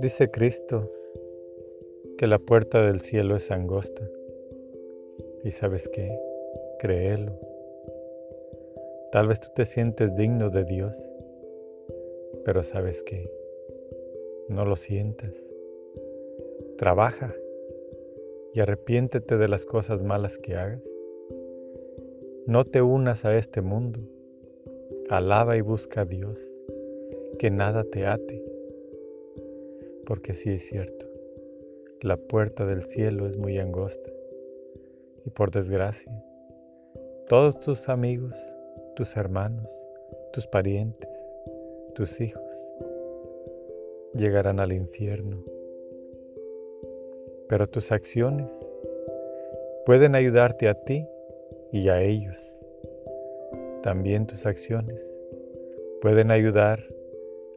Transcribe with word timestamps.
Dice 0.00 0.30
Cristo 0.30 0.90
que 2.16 2.26
la 2.26 2.38
puerta 2.38 2.82
del 2.86 3.00
cielo 3.00 3.36
es 3.36 3.50
angosta. 3.50 4.08
¿Y 5.44 5.50
sabes 5.50 5.90
qué? 5.90 6.18
Créelo. 6.78 7.38
Tal 9.12 9.28
vez 9.28 9.40
tú 9.40 9.48
te 9.54 9.66
sientes 9.66 10.16
digno 10.16 10.48
de 10.48 10.64
Dios, 10.64 11.14
pero 12.46 12.62
sabes 12.62 13.02
qué? 13.02 13.30
No 14.48 14.64
lo 14.64 14.74
sientas. 14.74 15.54
Trabaja 16.78 17.34
y 18.54 18.60
arrepiéntete 18.60 19.36
de 19.36 19.48
las 19.48 19.66
cosas 19.66 20.02
malas 20.02 20.38
que 20.38 20.56
hagas. 20.56 20.90
No 22.46 22.64
te 22.64 22.80
unas 22.80 23.26
a 23.26 23.36
este 23.36 23.60
mundo. 23.60 24.00
Alaba 25.10 25.58
y 25.58 25.60
busca 25.60 26.00
a 26.00 26.04
Dios. 26.06 26.64
Que 27.38 27.50
nada 27.50 27.84
te 27.84 28.06
ate. 28.06 28.49
Porque 30.06 30.32
sí 30.32 30.50
es 30.50 30.66
cierto, 30.66 31.06
la 32.02 32.16
puerta 32.16 32.66
del 32.66 32.82
cielo 32.82 33.26
es 33.26 33.36
muy 33.36 33.58
angosta. 33.58 34.10
Y 35.24 35.30
por 35.30 35.50
desgracia, 35.50 36.12
todos 37.28 37.60
tus 37.60 37.88
amigos, 37.88 38.34
tus 38.96 39.16
hermanos, 39.16 39.70
tus 40.32 40.46
parientes, 40.46 41.38
tus 41.94 42.20
hijos, 42.20 42.74
llegarán 44.14 44.60
al 44.60 44.72
infierno. 44.72 45.44
Pero 47.48 47.66
tus 47.66 47.92
acciones 47.92 48.74
pueden 49.84 50.14
ayudarte 50.14 50.68
a 50.68 50.74
ti 50.74 51.06
y 51.72 51.88
a 51.88 52.02
ellos. 52.02 52.66
También 53.82 54.26
tus 54.26 54.46
acciones 54.46 55.22
pueden 56.00 56.30
ayudar 56.30 56.82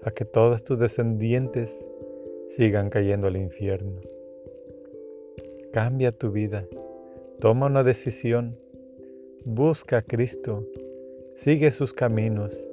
a 0.03 0.11
que 0.11 0.25
todos 0.25 0.63
tus 0.63 0.79
descendientes 0.79 1.89
sigan 2.47 2.89
cayendo 2.89 3.27
al 3.27 3.37
infierno. 3.37 4.01
Cambia 5.71 6.11
tu 6.11 6.31
vida, 6.31 6.67
toma 7.39 7.65
una 7.65 7.83
decisión, 7.83 8.57
busca 9.45 9.97
a 9.97 10.01
Cristo, 10.01 10.65
sigue 11.35 11.71
sus 11.71 11.93
caminos, 11.93 12.71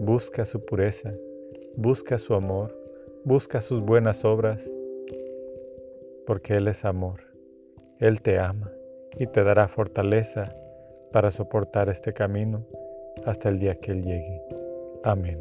busca 0.00 0.44
su 0.44 0.64
pureza, 0.64 1.14
busca 1.76 2.18
su 2.18 2.34
amor, 2.34 2.76
busca 3.24 3.60
sus 3.60 3.80
buenas 3.80 4.24
obras, 4.24 4.76
porque 6.26 6.54
Él 6.54 6.68
es 6.68 6.84
amor, 6.84 7.20
Él 8.00 8.20
te 8.20 8.38
ama 8.38 8.72
y 9.16 9.26
te 9.26 9.44
dará 9.44 9.68
fortaleza 9.68 10.52
para 11.12 11.30
soportar 11.30 11.88
este 11.88 12.12
camino 12.12 12.66
hasta 13.24 13.48
el 13.48 13.58
día 13.58 13.74
que 13.74 13.92
Él 13.92 14.02
llegue. 14.02 14.42
Amén. 15.04 15.38